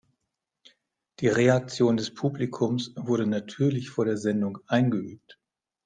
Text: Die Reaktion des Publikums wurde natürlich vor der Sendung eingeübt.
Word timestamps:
Die 1.19 1.27
Reaktion 1.27 1.95
des 1.95 2.11
Publikums 2.11 2.91
wurde 2.95 3.27
natürlich 3.27 3.91
vor 3.91 4.05
der 4.05 4.17
Sendung 4.17 4.57
eingeübt. 4.65 5.37